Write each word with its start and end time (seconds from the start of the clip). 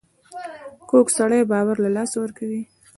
کوږ 0.89 1.07
سړی 1.17 1.41
باور 1.51 1.75
له 1.83 1.89
لاسه 1.95 2.15
ورکوي 2.19 2.61